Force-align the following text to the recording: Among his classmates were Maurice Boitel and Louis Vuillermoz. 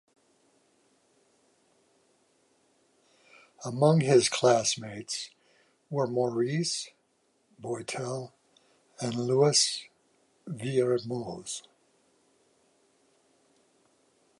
Among 3.63 3.99
his 4.01 4.29
classmates 4.29 5.29
were 5.91 6.07
Maurice 6.07 6.89
Boitel 7.61 8.31
and 8.99 9.13
Louis 9.13 9.87
Vuillermoz. 10.47 11.67